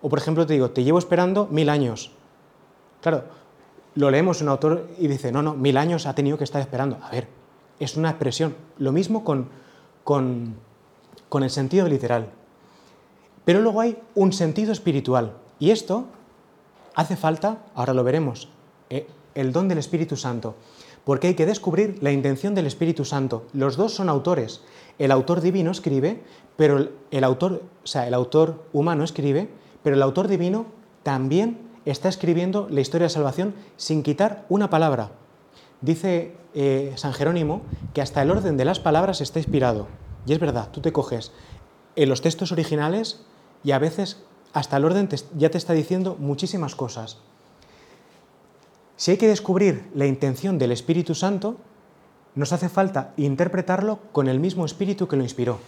o 0.00 0.08
por 0.08 0.18
ejemplo 0.18 0.46
te 0.46 0.54
digo, 0.54 0.70
te 0.70 0.82
llevo 0.82 0.98
esperando 0.98 1.46
mil 1.50 1.68
años. 1.68 2.12
Claro, 3.02 3.24
lo 3.96 4.10
leemos 4.10 4.40
un 4.40 4.48
autor 4.48 4.88
y 4.98 5.08
dice, 5.08 5.30
no, 5.30 5.42
no, 5.42 5.52
mil 5.52 5.76
años 5.76 6.06
ha 6.06 6.14
tenido 6.14 6.38
que 6.38 6.44
estar 6.44 6.62
esperando. 6.62 6.96
A 7.02 7.10
ver, 7.10 7.28
es 7.78 7.98
una 7.98 8.08
expresión. 8.08 8.56
Lo 8.78 8.92
mismo 8.92 9.24
con, 9.24 9.50
con, 10.02 10.54
con 11.28 11.42
el 11.42 11.50
sentido 11.50 11.86
literal. 11.88 12.30
Pero 13.44 13.60
luego 13.60 13.82
hay 13.82 13.98
un 14.14 14.32
sentido 14.32 14.72
espiritual. 14.72 15.34
Y 15.58 15.70
esto 15.70 16.06
hace 16.94 17.16
falta, 17.16 17.58
ahora 17.74 17.92
lo 17.92 18.04
veremos, 18.04 18.48
eh, 18.88 19.06
el 19.34 19.52
don 19.52 19.68
del 19.68 19.76
Espíritu 19.76 20.16
Santo. 20.16 20.54
Porque 21.06 21.28
hay 21.28 21.34
que 21.34 21.46
descubrir 21.46 21.98
la 22.02 22.10
intención 22.10 22.56
del 22.56 22.66
Espíritu 22.66 23.04
Santo. 23.04 23.46
Los 23.52 23.76
dos 23.76 23.94
son 23.94 24.08
autores. 24.08 24.62
El 24.98 25.12
autor 25.12 25.40
divino 25.40 25.70
escribe, 25.70 26.20
pero 26.56 26.88
el, 27.12 27.22
autor, 27.22 27.62
o 27.84 27.86
sea, 27.86 28.08
el 28.08 28.14
autor 28.14 28.64
humano 28.72 29.04
escribe, 29.04 29.48
pero 29.84 29.94
el 29.94 30.02
autor 30.02 30.26
divino 30.26 30.66
también 31.04 31.60
está 31.84 32.08
escribiendo 32.08 32.66
la 32.72 32.80
historia 32.80 33.04
de 33.04 33.10
salvación 33.10 33.54
sin 33.76 34.02
quitar 34.02 34.46
una 34.48 34.68
palabra. 34.68 35.12
Dice 35.80 36.34
eh, 36.54 36.92
San 36.96 37.12
Jerónimo 37.12 37.62
que 37.94 38.02
hasta 38.02 38.20
el 38.20 38.32
orden 38.32 38.56
de 38.56 38.64
las 38.64 38.80
palabras 38.80 39.20
está 39.20 39.38
inspirado. 39.38 39.86
Y 40.26 40.32
es 40.32 40.40
verdad, 40.40 40.72
tú 40.72 40.80
te 40.80 40.92
coges 40.92 41.30
en 41.94 42.08
los 42.08 42.20
textos 42.20 42.50
originales 42.50 43.24
y 43.62 43.70
a 43.70 43.78
veces 43.78 44.24
hasta 44.52 44.76
el 44.76 44.84
orden 44.84 45.08
ya 45.36 45.50
te 45.52 45.58
está 45.58 45.72
diciendo 45.72 46.16
muchísimas 46.18 46.74
cosas. 46.74 47.18
Si 48.96 49.10
hay 49.10 49.16
que 49.18 49.28
descubrir 49.28 49.88
la 49.94 50.06
intención 50.06 50.58
del 50.58 50.72
Espíritu 50.72 51.14
Santo, 51.14 51.56
nos 52.34 52.52
hace 52.52 52.68
falta 52.68 53.12
interpretarlo 53.16 53.98
con 54.12 54.28
el 54.28 54.40
mismo 54.40 54.64
espíritu 54.64 55.06
que 55.08 55.16
lo 55.16 55.22
inspiró. 55.22 55.58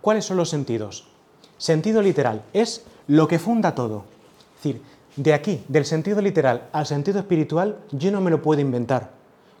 ¿Cuáles 0.00 0.24
son 0.24 0.36
los 0.36 0.48
sentidos? 0.48 1.06
Sentido 1.58 2.00
literal 2.00 2.42
es 2.52 2.84
lo 3.08 3.28
que 3.28 3.38
funda 3.38 3.74
todo. 3.74 4.04
Es 4.56 4.62
decir, 4.62 4.82
de 5.16 5.34
aquí, 5.34 5.64
del 5.68 5.84
sentido 5.84 6.22
literal 6.22 6.68
al 6.72 6.86
sentido 6.86 7.18
espiritual, 7.18 7.78
yo 7.90 8.10
no 8.10 8.20
me 8.20 8.30
lo 8.30 8.40
puedo 8.40 8.60
inventar. 8.60 9.10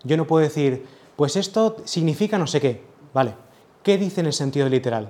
Yo 0.04 0.16
no 0.16 0.26
puedo 0.26 0.42
decir, 0.42 0.86
pues 1.16 1.36
esto 1.36 1.76
significa 1.84 2.38
no 2.38 2.46
sé 2.46 2.60
qué. 2.60 2.82
Vale, 3.12 3.34
¿qué 3.82 3.98
dice 3.98 4.20
en 4.20 4.26
el 4.26 4.32
sentido 4.32 4.68
literal? 4.68 5.08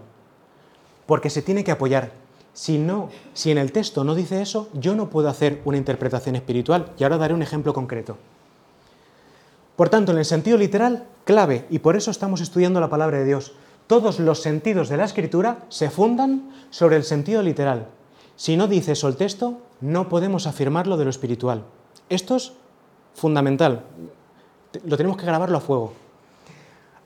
Porque 1.06 1.30
se 1.30 1.42
tiene 1.42 1.62
que 1.62 1.72
apoyar. 1.72 2.12
Si 2.58 2.76
no, 2.76 3.08
si 3.34 3.52
en 3.52 3.58
el 3.58 3.70
texto 3.70 4.02
no 4.02 4.16
dice 4.16 4.42
eso, 4.42 4.68
yo 4.72 4.96
no 4.96 5.10
puedo 5.10 5.28
hacer 5.28 5.62
una 5.64 5.78
interpretación 5.78 6.34
espiritual. 6.34 6.90
Y 6.98 7.04
ahora 7.04 7.16
daré 7.16 7.32
un 7.32 7.42
ejemplo 7.42 7.72
concreto. 7.72 8.16
Por 9.76 9.90
tanto, 9.90 10.10
en 10.10 10.18
el 10.18 10.24
sentido 10.24 10.58
literal, 10.58 11.06
clave, 11.22 11.66
y 11.70 11.78
por 11.78 11.94
eso 11.94 12.10
estamos 12.10 12.40
estudiando 12.40 12.80
la 12.80 12.90
palabra 12.90 13.18
de 13.18 13.26
Dios. 13.26 13.52
Todos 13.86 14.18
los 14.18 14.42
sentidos 14.42 14.88
de 14.88 14.96
la 14.96 15.04
escritura 15.04 15.66
se 15.68 15.88
fundan 15.88 16.50
sobre 16.70 16.96
el 16.96 17.04
sentido 17.04 17.42
literal. 17.42 17.86
Si 18.34 18.56
no 18.56 18.66
dice 18.66 18.90
eso 18.90 19.06
el 19.06 19.14
texto, 19.14 19.58
no 19.80 20.08
podemos 20.08 20.48
afirmarlo 20.48 20.96
de 20.96 21.04
lo 21.04 21.10
espiritual. 21.10 21.62
Esto 22.08 22.34
es 22.34 22.54
fundamental. 23.14 23.84
Lo 24.84 24.96
tenemos 24.96 25.16
que 25.16 25.26
grabarlo 25.26 25.58
a 25.58 25.60
fuego. 25.60 25.92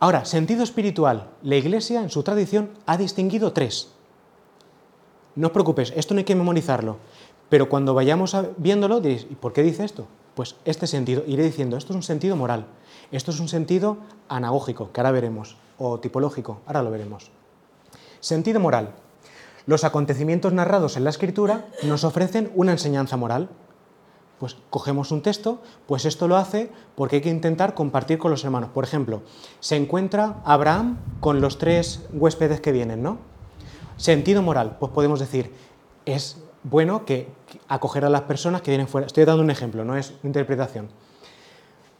Ahora, 0.00 0.24
sentido 0.24 0.62
espiritual. 0.62 1.28
La 1.42 1.56
Iglesia, 1.56 2.00
en 2.00 2.08
su 2.08 2.22
tradición, 2.22 2.70
ha 2.86 2.96
distinguido 2.96 3.52
tres. 3.52 3.90
No 5.34 5.48
os 5.48 5.52
preocupéis, 5.52 5.92
esto 5.96 6.14
no 6.14 6.18
hay 6.18 6.24
que 6.24 6.34
memorizarlo. 6.34 6.98
Pero 7.48 7.68
cuando 7.68 7.94
vayamos 7.94 8.36
viéndolo, 8.56 9.00
diréis, 9.00 9.26
¿y 9.30 9.34
por 9.34 9.52
qué 9.52 9.62
dice 9.62 9.84
esto? 9.84 10.06
Pues 10.34 10.56
este 10.64 10.86
sentido, 10.86 11.22
iré 11.26 11.44
diciendo, 11.44 11.76
esto 11.76 11.92
es 11.92 11.96
un 11.96 12.02
sentido 12.02 12.36
moral, 12.36 12.66
esto 13.10 13.30
es 13.30 13.40
un 13.40 13.48
sentido 13.48 13.98
anagógico, 14.28 14.90
que 14.92 15.00
ahora 15.00 15.10
veremos, 15.10 15.56
o 15.78 16.00
tipológico, 16.00 16.60
ahora 16.66 16.82
lo 16.82 16.90
veremos. 16.90 17.30
Sentido 18.20 18.60
moral. 18.60 18.94
Los 19.66 19.84
acontecimientos 19.84 20.52
narrados 20.52 20.96
en 20.96 21.04
la 21.04 21.10
escritura 21.10 21.66
nos 21.82 22.04
ofrecen 22.04 22.50
una 22.54 22.72
enseñanza 22.72 23.16
moral. 23.16 23.48
Pues 24.38 24.56
cogemos 24.70 25.12
un 25.12 25.22
texto, 25.22 25.60
pues 25.86 26.04
esto 26.04 26.26
lo 26.28 26.36
hace 26.36 26.70
porque 26.96 27.16
hay 27.16 27.22
que 27.22 27.30
intentar 27.30 27.74
compartir 27.74 28.18
con 28.18 28.30
los 28.30 28.44
hermanos. 28.44 28.70
Por 28.70 28.84
ejemplo, 28.84 29.22
se 29.60 29.76
encuentra 29.76 30.40
Abraham 30.44 30.98
con 31.20 31.40
los 31.40 31.58
tres 31.58 32.00
huéspedes 32.12 32.60
que 32.60 32.72
vienen, 32.72 33.02
¿no? 33.02 33.31
Sentido 33.96 34.42
moral, 34.42 34.76
pues 34.78 34.92
podemos 34.92 35.20
decir, 35.20 35.52
es 36.04 36.38
bueno 36.64 37.04
que 37.04 37.28
acoger 37.68 38.04
a 38.04 38.10
las 38.10 38.22
personas 38.22 38.62
que 38.62 38.70
vienen 38.70 38.88
fuera. 38.88 39.06
Estoy 39.06 39.24
dando 39.24 39.42
un 39.42 39.50
ejemplo, 39.50 39.84
no 39.84 39.96
es 39.96 40.14
interpretación. 40.22 40.88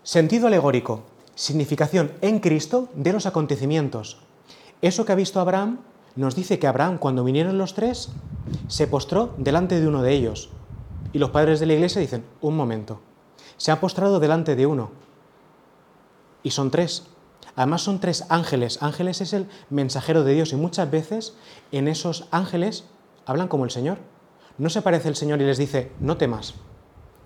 Sentido 0.03 0.47
alegórico, 0.47 1.03
significación 1.35 2.13
en 2.21 2.41
Cristo 2.41 2.89
de 2.95 3.13
los 3.13 3.27
acontecimientos. 3.27 4.19
Eso 4.81 5.05
que 5.05 5.13
ha 5.13 5.17
visto 5.17 5.41
Abraham 5.41 5.79
nos 6.17 6.35
dice 6.35 6.59
que 6.59 6.67
Abraham, 6.67 6.99
cuando 6.99 7.25
vinieron 7.25 7.59
los 7.59 7.75
tres, 7.75 8.11
se 8.69 8.87
postró 8.87 9.35
delante 9.39 9.81
de 9.81 9.87
uno 9.87 10.03
de 10.03 10.13
ellos. 10.13 10.51
Y 11.13 11.19
los 11.19 11.31
padres 11.31 11.61
de 11.61 11.67
la 11.67 11.75
iglesia 11.75 12.01
dicen, 12.01 12.25
un 12.41 12.57
momento, 12.57 13.01
se 13.57 13.71
ha 13.71 13.81
postrado 13.81 14.19
delante 14.19 14.57
de 14.57 14.67
uno. 14.67 14.91
Y 16.43 16.51
son 16.51 16.71
tres. 16.71 17.07
Además 17.57 17.83
son 17.83 18.01
tres 18.01 18.25
ángeles. 18.29 18.83
Ángeles 18.83 19.21
es 19.21 19.33
el 19.33 19.47
mensajero 19.71 20.25
de 20.25 20.35
Dios 20.35 20.53
y 20.53 20.57
muchas 20.57 20.91
veces 20.91 21.35
en 21.71 21.89
esos 21.89 22.27
ángeles 22.31 22.85
hablan 23.27 23.49
como 23.49 23.65
el 23.65 23.71
Señor. 23.71 23.99
No 24.59 24.71
se 24.71 24.83
parece 24.83 25.09
el 25.09 25.17
Señor 25.17 25.41
y 25.41 25.45
les 25.45 25.59
dice, 25.59 25.93
no 26.01 26.17
temas. 26.17 26.55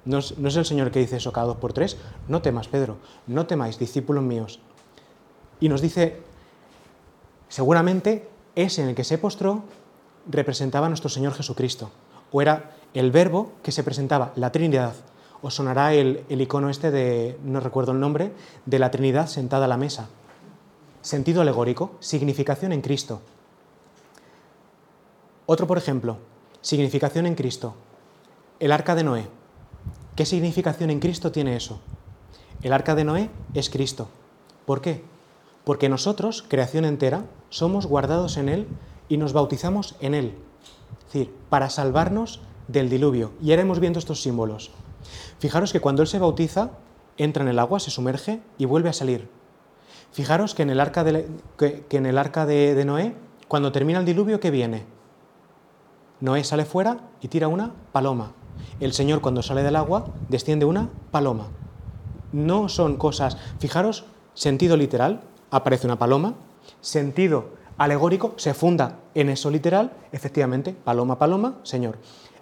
No 0.05 0.19
es, 0.19 0.33
el 0.39 0.65
Señor 0.65 0.93
que 0.93 1.01
dice 1.01 1.17
eso 1.17 1.33
cada 1.33 1.49
dos 1.49 1.57
por 1.57 1.73
tres. 1.73 1.97
No 2.29 2.41
temas, 2.41 2.69
Pedro. 2.69 2.97
No 3.27 3.47
temáis, 3.47 3.79
discípulos 3.79 4.23
míos. 4.23 4.61
Y 5.59 5.69
nos 5.69 5.81
dice, 5.81 6.23
seguramente 7.49 8.29
ese 8.55 8.83
en 8.83 8.89
el 8.91 8.95
que 8.95 9.05
se 9.05 9.19
postró 9.19 9.65
representaba 10.29 10.87
a 10.87 10.89
nuestro 10.89 11.09
Señor 11.09 11.35
Jesucristo, 11.35 11.91
o 12.33 12.41
era 12.43 12.77
el 12.95 13.11
verbo 13.11 13.53
que 13.63 13.73
se 13.73 13.83
presentaba, 13.83 14.33
la 14.37 14.53
Trinidad. 14.53 14.95
Os 15.47 15.55
sonará 15.55 15.95
el, 15.95 16.27
icono 16.29 16.71
este 16.71 16.91
de, 16.91 17.39
no 17.45 17.61
recuerdo 17.61 17.93
el 17.93 18.01
nombre, 18.01 18.33
de 18.65 18.81
la 18.81 18.91
Trinidad 18.91 19.29
sentada 19.29 19.67
a 19.67 19.69
la 19.69 19.77
mesa. 19.77 20.09
Sentido 21.03 21.41
alegórico, 21.41 21.95
significación 22.01 22.73
en 22.73 22.81
Cristo. 22.81 23.21
Otro, 25.47 25.69
por 25.69 25.79
ejemplo, 25.79 26.19
significación 26.63 27.27
en 27.27 27.37
Cristo. 27.37 27.77
El 28.59 28.73
arca 28.73 28.97
de 28.97 29.05
Noé. 29.05 29.29
¿Qué 30.17 30.27
significación 30.27 30.91
en 30.91 30.99
Cristo 30.99 31.31
tiene 31.31 31.55
eso? 31.55 31.79
El 32.61 32.73
arca 32.73 32.97
de 32.97 33.05
Noé 33.05 33.31
es 33.55 33.71
Cristo. 33.71 34.09
¿Por 34.65 34.81
qué? 34.81 35.05
Porque 35.63 35.89
nosotros, 35.89 36.45
creación 36.49 36.85
entera, 36.85 37.23
somos 37.51 37.87
guardados 37.87 38.37
en 38.37 38.49
Él 38.49 38.67
y 39.09 39.17
nos 39.17 39.33
bautizamos 39.33 39.95
en 40.01 40.15
Él. 40.15 40.35
Es 41.07 41.13
decir, 41.13 41.33
para 41.49 41.71
salvarnos 41.71 42.41
del 42.67 42.91
diluvio. 42.91 43.31
Y 43.41 43.53
ahora 43.53 43.63
hemos 43.63 43.79
viendo 43.79 44.01
estos 44.01 44.21
símbolos. 44.21 44.73
Fijaros 45.39 45.73
que 45.73 45.81
cuando 45.81 46.03
Él 46.03 46.09
se 46.09 46.19
bautiza, 46.19 46.71
entra 47.17 47.43
en 47.43 47.49
el 47.49 47.59
agua, 47.59 47.81
se 47.81 47.91
sumerge 47.91 48.41
y 48.59 48.65
vuelve 48.65 48.89
a 48.89 48.93
salir. 48.93 49.29
Fijaros 50.13 50.55
que 50.55 50.63
en 50.63 50.71
el 50.71 50.81
arca 50.81 51.05
de, 51.05 52.85
Noé, 52.85 53.15
cuando 53.49 53.73
termina 53.73 53.99
el 53.99 54.07
diluvio, 54.07 54.41
¿qué 54.41 54.51
viene? 54.51 54.85
Noé 56.21 56.45
sale 56.45 56.65
fuera 56.65 57.01
y 57.21 57.29
tira 57.29 57.49
una 57.49 57.73
paloma. 57.93 58.33
El 58.81 58.93
Señor 58.93 59.21
cuando 59.21 59.43
sale 59.43 59.63
del 59.63 59.77
agua 59.77 60.07
desciende 60.29 60.65
una 60.65 60.89
paloma. 61.11 61.49
No 62.33 62.69
son 62.69 62.97
cosas, 62.97 63.37
fijaros, 63.59 64.05
sentido 64.35 64.77
literal, 64.77 65.21
aparece 65.51 65.87
una 65.87 65.99
paloma, 65.99 66.35
sentido 66.81 67.57
alegórico 67.79 68.35
se 68.37 68.55
funda 68.55 69.01
en 69.15 69.29
eso 69.29 69.51
literal, 69.51 69.93
efectivamente, 70.13 70.73
paloma, 70.73 71.19
paloma, 71.19 71.59
Señor. 71.63 71.99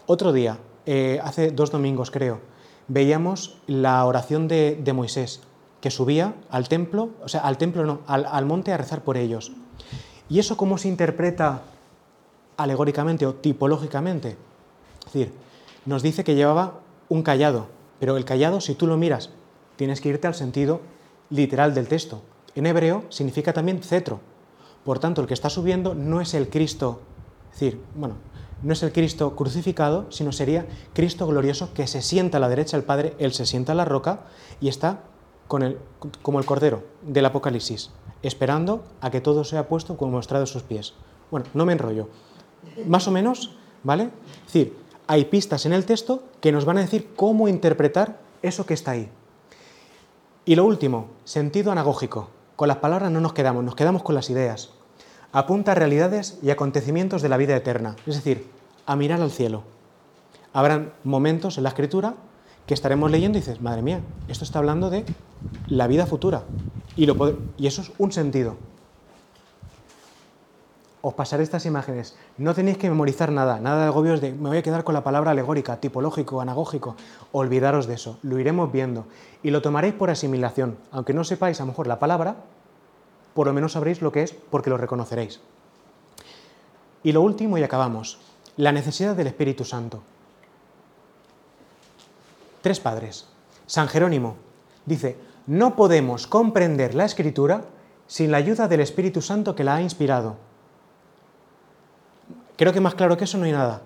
Otro 0.06 0.32
día, 0.32 0.58
eh, 0.86 1.20
hace 1.22 1.50
dos 1.50 1.70
domingos 1.70 2.10
creo, 2.10 2.40
veíamos 2.88 3.58
la 3.66 4.04
oración 4.04 4.48
de, 4.48 4.92
Moisés, 4.94 5.40
que 5.80 5.90
subía 5.90 6.34
al 6.50 6.68
templo, 6.68 7.10
o 7.22 7.28
sea, 7.28 7.40
al 7.40 7.58
templo 7.58 7.84
no, 7.84 8.00
al, 8.06 8.26
al 8.26 8.46
monte 8.46 8.72
a 8.72 8.76
rezar 8.76 9.02
por 9.02 9.16
ellos. 9.16 9.52
¿Y 10.28 10.38
eso 10.38 10.56
cómo 10.56 10.78
se 10.78 10.88
interpreta 10.88 11.62
alegóricamente 12.56 13.26
o 13.26 13.34
tipológicamente? 13.34 14.36
Es 15.06 15.12
decir, 15.12 15.32
nos 15.84 16.02
dice 16.02 16.24
que 16.24 16.34
llevaba 16.34 16.80
un 17.08 17.22
callado, 17.22 17.68
pero 18.00 18.16
el 18.16 18.24
callado, 18.24 18.60
si 18.60 18.74
tú 18.74 18.86
lo 18.86 18.96
miras, 18.96 19.30
tienes 19.76 20.00
que 20.00 20.08
irte 20.08 20.26
al 20.26 20.34
sentido 20.34 20.80
literal 21.30 21.74
del 21.74 21.88
texto. 21.88 22.22
En 22.54 22.66
hebreo 22.66 23.04
significa 23.08 23.52
también 23.52 23.82
cetro. 23.82 24.20
Por 24.84 24.98
tanto, 24.98 25.20
el 25.20 25.26
que 25.26 25.34
está 25.34 25.50
subiendo 25.50 25.94
no 25.94 26.20
es 26.20 26.34
el 26.34 26.48
Cristo, 26.48 27.00
es 27.52 27.60
decir, 27.60 27.80
bueno, 27.94 28.16
no 28.64 28.72
es 28.72 28.82
el 28.82 28.92
Cristo 28.92 29.36
crucificado, 29.36 30.10
sino 30.10 30.32
sería 30.32 30.66
Cristo 30.94 31.26
glorioso 31.26 31.72
que 31.74 31.86
se 31.86 32.02
sienta 32.02 32.38
a 32.38 32.40
la 32.40 32.48
derecha 32.48 32.76
del 32.76 32.86
Padre, 32.86 33.14
Él 33.18 33.32
se 33.32 33.46
sienta 33.46 33.72
a 33.72 33.74
la 33.74 33.84
roca 33.84 34.20
y 34.60 34.68
está 34.68 35.02
con 35.46 35.62
el, 35.62 35.78
como 36.22 36.38
el 36.38 36.46
Cordero 36.46 36.82
del 37.02 37.26
Apocalipsis, 37.26 37.90
esperando 38.22 38.82
a 39.02 39.10
que 39.10 39.20
todo 39.20 39.44
sea 39.44 39.68
puesto 39.68 39.96
como 39.96 40.12
mostrado 40.12 40.46
sus 40.46 40.62
pies. 40.62 40.94
Bueno, 41.30 41.46
no 41.52 41.66
me 41.66 41.74
enrollo. 41.74 42.08
Más 42.86 43.06
o 43.06 43.10
menos, 43.10 43.54
¿vale? 43.82 44.04
Es 44.46 44.52
decir, 44.52 44.76
hay 45.06 45.26
pistas 45.26 45.66
en 45.66 45.74
el 45.74 45.84
texto 45.84 46.22
que 46.40 46.50
nos 46.50 46.64
van 46.64 46.78
a 46.78 46.80
decir 46.80 47.10
cómo 47.14 47.48
interpretar 47.48 48.20
eso 48.40 48.64
que 48.64 48.74
está 48.74 48.92
ahí. 48.92 49.10
Y 50.46 50.54
lo 50.54 50.64
último, 50.64 51.08
sentido 51.24 51.70
anagógico. 51.70 52.30
Con 52.56 52.68
las 52.68 52.78
palabras 52.78 53.10
no 53.10 53.20
nos 53.20 53.34
quedamos, 53.34 53.62
nos 53.62 53.74
quedamos 53.74 54.02
con 54.02 54.14
las 54.14 54.30
ideas. 54.30 54.70
Apunta 55.34 55.72
a 55.72 55.74
realidades 55.74 56.38
y 56.42 56.50
acontecimientos 56.50 57.20
de 57.20 57.28
la 57.28 57.36
vida 57.36 57.56
eterna, 57.56 57.96
es 58.06 58.14
decir, 58.14 58.46
a 58.86 58.94
mirar 58.94 59.20
al 59.20 59.32
cielo. 59.32 59.64
Habrán 60.52 60.92
momentos 61.02 61.56
en 61.56 61.64
la 61.64 61.70
escritura 61.70 62.14
que 62.68 62.74
estaremos 62.74 63.10
leyendo 63.10 63.36
y 63.36 63.40
dices, 63.40 63.60
madre 63.60 63.82
mía, 63.82 64.00
esto 64.28 64.44
está 64.44 64.60
hablando 64.60 64.90
de 64.90 65.04
la 65.66 65.88
vida 65.88 66.06
futura. 66.06 66.44
Y, 66.94 67.06
lo, 67.06 67.36
y 67.58 67.66
eso 67.66 67.82
es 67.82 67.90
un 67.98 68.12
sentido. 68.12 68.54
Os 71.02 71.14
pasaré 71.14 71.42
estas 71.42 71.66
imágenes. 71.66 72.16
No 72.38 72.54
tenéis 72.54 72.78
que 72.78 72.88
memorizar 72.88 73.32
nada, 73.32 73.58
nada 73.58 73.82
de 73.82 73.86
agobios 73.88 74.20
de 74.20 74.30
me 74.30 74.50
voy 74.50 74.58
a 74.58 74.62
quedar 74.62 74.84
con 74.84 74.94
la 74.94 75.02
palabra 75.02 75.32
alegórica, 75.32 75.80
tipológico, 75.80 76.42
anagógico. 76.42 76.94
Olvidaros 77.32 77.88
de 77.88 77.94
eso, 77.94 78.18
lo 78.22 78.38
iremos 78.38 78.70
viendo. 78.70 79.06
Y 79.42 79.50
lo 79.50 79.62
tomaréis 79.62 79.94
por 79.94 80.10
asimilación. 80.10 80.78
Aunque 80.92 81.12
no 81.12 81.24
sepáis 81.24 81.60
a 81.60 81.64
lo 81.64 81.72
mejor 81.72 81.88
la 81.88 81.98
palabra, 81.98 82.36
por 83.34 83.46
lo 83.46 83.52
menos 83.52 83.72
sabréis 83.72 84.00
lo 84.00 84.12
que 84.12 84.22
es 84.22 84.32
porque 84.32 84.70
lo 84.70 84.78
reconoceréis. 84.78 85.40
Y 87.02 87.12
lo 87.12 87.20
último, 87.20 87.58
y 87.58 87.62
acabamos, 87.62 88.18
la 88.56 88.72
necesidad 88.72 89.14
del 89.14 89.26
Espíritu 89.26 89.64
Santo. 89.64 90.02
Tres 92.62 92.80
padres. 92.80 93.26
San 93.66 93.88
Jerónimo 93.88 94.36
dice, 94.86 95.18
no 95.46 95.76
podemos 95.76 96.26
comprender 96.26 96.94
la 96.94 97.04
escritura 97.04 97.64
sin 98.06 98.30
la 98.30 98.38
ayuda 98.38 98.68
del 98.68 98.80
Espíritu 98.80 99.20
Santo 99.20 99.54
que 99.54 99.64
la 99.64 99.76
ha 99.76 99.82
inspirado. 99.82 100.36
Creo 102.56 102.72
que 102.72 102.80
más 102.80 102.94
claro 102.94 103.16
que 103.16 103.24
eso 103.24 103.36
no 103.36 103.44
hay 103.44 103.52
nada. 103.52 103.82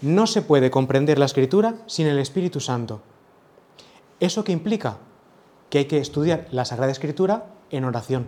No 0.00 0.26
se 0.26 0.42
puede 0.42 0.70
comprender 0.70 1.18
la 1.18 1.26
escritura 1.26 1.74
sin 1.86 2.06
el 2.06 2.18
Espíritu 2.18 2.60
Santo. 2.60 3.00
¿Eso 4.20 4.44
qué 4.44 4.52
implica? 4.52 4.96
Que 5.70 5.78
hay 5.78 5.84
que 5.84 5.98
estudiar 5.98 6.48
la 6.50 6.64
Sagrada 6.64 6.92
Escritura 6.92 7.46
en 7.70 7.84
oración. 7.84 8.26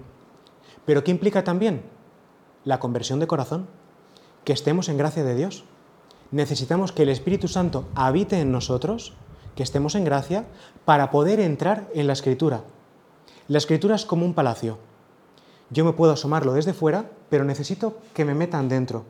Pero 0.88 1.04
¿qué 1.04 1.11
implica 1.11 1.45
también? 1.45 1.83
La 2.64 2.80
conversión 2.80 3.21
de 3.21 3.26
corazón, 3.26 3.66
que 4.45 4.54
estemos 4.54 4.88
en 4.88 4.97
gracia 4.97 5.23
de 5.23 5.35
Dios. 5.35 5.64
Necesitamos 6.30 6.92
que 6.92 7.02
el 7.02 7.11
Espíritu 7.11 7.47
Santo 7.47 7.87
habite 7.95 8.40
en 8.40 8.52
nosotros, 8.52 9.12
que 9.54 9.62
estemos 9.62 9.95
en 9.97 10.07
gracia, 10.07 10.47
para 10.87 11.11
poder 11.11 11.40
entrar 11.40 11.90
en 11.92 12.07
la 12.07 12.14
Escritura. 12.14 12.62
La 13.49 13.59
Escritura 13.59 13.97
es 13.97 14.07
como 14.07 14.25
un 14.25 14.33
palacio. 14.33 14.78
Yo 15.68 15.85
me 15.85 15.92
puedo 15.92 16.12
asomarlo 16.12 16.54
desde 16.54 16.73
fuera, 16.73 17.11
pero 17.28 17.45
necesito 17.45 17.99
que 18.14 18.25
me 18.25 18.35
metan 18.35 18.71
dentro. 18.71 19.04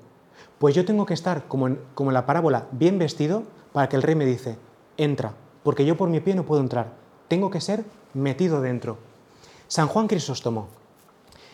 Pues 0.59 0.75
yo 0.75 0.85
tengo 0.85 1.07
que 1.07 1.15
estar, 1.15 1.47
como 1.47 1.69
en, 1.69 1.79
como 1.95 2.11
en 2.11 2.15
la 2.15 2.27
parábola, 2.27 2.67
bien 2.73 2.99
vestido 2.99 3.45
para 3.73 3.89
que 3.89 3.95
el 3.95 4.03
rey 4.03 4.17
me 4.17 4.27
dice, 4.27 4.59
entra, 4.97 5.35
porque 5.63 5.87
yo 5.87 5.97
por 5.97 6.09
mi 6.09 6.19
pie 6.19 6.35
no 6.35 6.45
puedo 6.45 6.61
entrar. 6.61 6.95
Tengo 7.29 7.53
que 7.53 7.61
ser 7.61 7.85
metido 8.15 8.61
dentro. 8.63 8.99
San 9.69 9.87
Juan 9.87 10.09
Crisóstomo, 10.09 10.71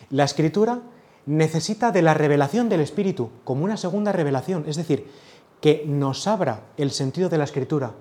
la 0.09 0.23
escritura 0.23 0.81
necesita 1.25 1.91
de 1.91 2.01
la 2.01 2.13
revelación 2.13 2.69
del 2.69 2.81
Espíritu 2.81 3.29
como 3.43 3.65
una 3.65 3.77
segunda 3.77 4.11
revelación, 4.11 4.65
es 4.67 4.75
decir, 4.75 5.07
que 5.61 5.83
nos 5.87 6.27
abra 6.27 6.61
el 6.77 6.91
sentido 6.91 7.29
de 7.29 7.37
la 7.37 7.43
escritura, 7.43 7.93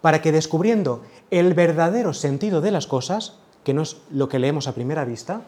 para 0.00 0.22
que 0.22 0.32
descubriendo 0.32 1.02
el 1.30 1.54
verdadero 1.54 2.14
sentido 2.14 2.60
de 2.60 2.70
las 2.70 2.86
cosas, 2.86 3.34
que 3.62 3.74
no 3.74 3.82
es 3.82 3.98
lo 4.10 4.28
que 4.28 4.38
leemos 4.38 4.68
a 4.68 4.74
primera 4.74 5.04
vista, 5.04 5.42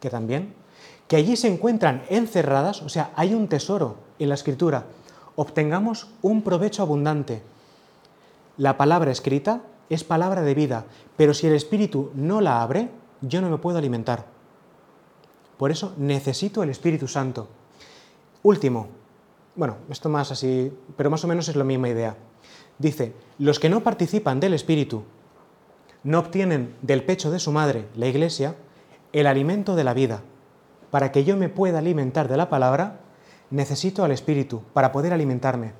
que 0.00 0.10
también, 0.10 0.54
que 1.08 1.16
allí 1.16 1.36
se 1.36 1.48
encuentran 1.48 2.02
encerradas, 2.08 2.82
o 2.82 2.88
sea, 2.88 3.10
hay 3.16 3.34
un 3.34 3.48
tesoro 3.48 3.96
en 4.18 4.28
la 4.28 4.34
escritura, 4.34 4.84
obtengamos 5.36 6.08
un 6.22 6.42
provecho 6.42 6.82
abundante. 6.82 7.42
La 8.56 8.76
palabra 8.76 9.10
escrita 9.10 9.62
es 9.88 10.04
palabra 10.04 10.42
de 10.42 10.54
vida, 10.54 10.84
pero 11.16 11.34
si 11.34 11.46
el 11.46 11.54
Espíritu 11.54 12.10
no 12.14 12.40
la 12.40 12.62
abre, 12.62 12.90
yo 13.20 13.40
no 13.40 13.50
me 13.50 13.58
puedo 13.58 13.78
alimentar. 13.78 14.39
Por 15.60 15.70
eso 15.70 15.92
necesito 15.98 16.62
el 16.62 16.70
Espíritu 16.70 17.06
Santo. 17.06 17.46
Último, 18.42 18.88
bueno, 19.54 19.76
esto 19.90 20.08
más 20.08 20.30
así, 20.30 20.72
pero 20.96 21.10
más 21.10 21.22
o 21.22 21.28
menos 21.28 21.50
es 21.50 21.56
la 21.56 21.64
misma 21.64 21.90
idea. 21.90 22.16
Dice, 22.78 23.12
los 23.38 23.60
que 23.60 23.68
no 23.68 23.82
participan 23.82 24.40
del 24.40 24.54
Espíritu 24.54 25.02
no 26.02 26.18
obtienen 26.18 26.74
del 26.80 27.04
pecho 27.04 27.30
de 27.30 27.38
su 27.38 27.52
madre, 27.52 27.88
la 27.94 28.06
Iglesia, 28.06 28.56
el 29.12 29.26
alimento 29.26 29.76
de 29.76 29.84
la 29.84 29.92
vida. 29.92 30.22
Para 30.90 31.12
que 31.12 31.24
yo 31.24 31.36
me 31.36 31.50
pueda 31.50 31.80
alimentar 31.80 32.28
de 32.28 32.38
la 32.38 32.48
palabra, 32.48 33.00
necesito 33.50 34.02
al 34.02 34.12
Espíritu 34.12 34.62
para 34.72 34.92
poder 34.92 35.12
alimentarme. 35.12 35.74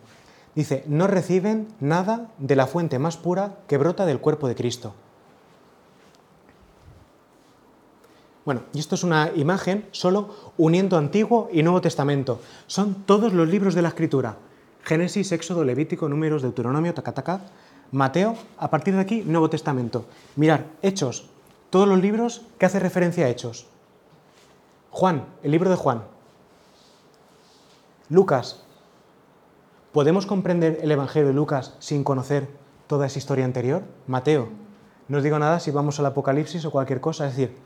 Dice, 0.55 0.85
no 0.88 1.07
reciben 1.07 1.68
nada 1.81 2.33
de 2.37 2.55
la 2.55 2.66
fuente 2.66 2.98
más 2.98 3.16
pura 3.16 3.61
que 3.66 3.78
brota 3.78 4.05
del 4.05 4.20
cuerpo 4.20 4.46
de 4.46 4.57
Cristo. 4.57 4.92
Bueno, 8.44 8.62
y 8.72 8.79
esto 8.79 8.94
es 8.94 9.05
una 9.05 9.31
imagen 9.35 9.87
solo 9.92 10.53
uniendo 10.57 10.96
Antiguo 10.96 11.48
y 11.53 11.62
Nuevo 11.62 11.81
Testamento. 11.81 12.40
Son 12.66 13.05
todos 13.05 13.33
los 13.33 13.48
libros 13.48 13.74
de 13.74 13.83
la 13.83 13.88
Escritura. 13.88 14.37
Génesis, 14.83 15.31
Éxodo, 15.33 15.62
Levítico, 15.62 16.09
Números, 16.09 16.42
Deuteronomio, 16.42 16.94
Tacataca, 16.94 17.42
Mateo, 17.92 18.37
a 18.57 18.70
partir 18.70 18.94
de 18.94 19.00
aquí, 19.00 19.22
Nuevo 19.26 19.50
Testamento. 19.50 20.07
Mirar, 20.37 20.66
Hechos, 20.81 21.26
todos 21.68 21.87
los 21.87 22.00
libros 22.00 22.42
que 22.59 22.66
hace 22.66 22.81
referencia 22.81 23.26
a 23.26 23.29
Hechos. 23.29 23.66
Juan, 24.90 25.26
el 25.42 25.50
libro 25.50 25.68
de 25.68 25.76
Juan. 25.76 26.03
Lucas. 28.09 28.62
¿Podemos 29.92 30.24
comprender 30.24 30.79
el 30.83 30.90
Evangelio 30.90 31.29
de 31.29 31.35
Lucas 31.35 31.74
sin 31.79 32.05
conocer 32.05 32.48
toda 32.87 33.07
esa 33.07 33.18
historia 33.18 33.44
anterior? 33.44 33.83
Mateo. 34.07 34.48
No 35.09 35.18
os 35.18 35.24
digo 35.24 35.38
nada 35.38 35.61
si 35.61 35.70
vamos 35.70 35.98
al 36.00 36.07
Apocalipsis 36.07 36.64
o 36.64 36.70
cualquier 36.70 37.00
cosa, 37.00 37.26
es 37.26 37.37
decir, 37.37 37.57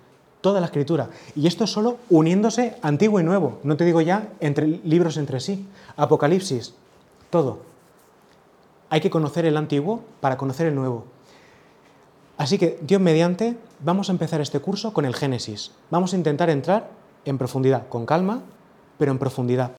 toda 0.44 0.60
la 0.60 0.66
escritura. 0.66 1.08
Y 1.34 1.46
esto 1.46 1.64
es 1.64 1.70
solo 1.70 1.96
uniéndose 2.10 2.76
antiguo 2.82 3.18
y 3.18 3.24
nuevo, 3.24 3.60
no 3.62 3.78
te 3.78 3.86
digo 3.86 4.02
ya 4.02 4.28
entre 4.40 4.66
libros 4.66 5.16
entre 5.16 5.40
sí. 5.40 5.66
Apocalipsis, 5.96 6.74
todo. 7.30 7.60
Hay 8.90 9.00
que 9.00 9.08
conocer 9.08 9.46
el 9.46 9.56
antiguo 9.56 10.02
para 10.20 10.36
conocer 10.36 10.66
el 10.66 10.74
nuevo. 10.74 11.06
Así 12.36 12.58
que, 12.58 12.78
Dios 12.82 13.00
mediante, 13.00 13.56
vamos 13.80 14.10
a 14.10 14.12
empezar 14.12 14.42
este 14.42 14.60
curso 14.60 14.92
con 14.92 15.06
el 15.06 15.14
Génesis. 15.14 15.70
Vamos 15.90 16.12
a 16.12 16.16
intentar 16.16 16.50
entrar 16.50 16.90
en 17.24 17.38
profundidad, 17.38 17.88
con 17.88 18.04
calma, 18.04 18.42
pero 18.98 19.12
en 19.12 19.18
profundidad. 19.18 19.70